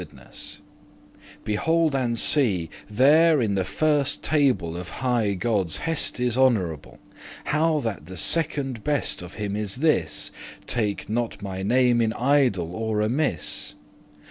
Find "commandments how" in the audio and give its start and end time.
6.97-7.79